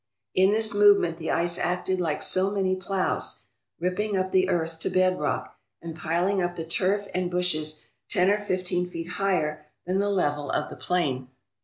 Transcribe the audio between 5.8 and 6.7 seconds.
piling up the